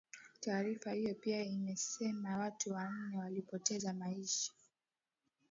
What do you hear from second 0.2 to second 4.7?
taarifa hiyo pia imesema watu wanne walipoteza maisha